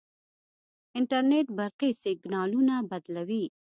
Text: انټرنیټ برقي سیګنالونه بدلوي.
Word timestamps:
انټرنیټ 0.97 1.47
برقي 1.57 1.91
سیګنالونه 2.03 2.75
بدلوي. 2.89 3.45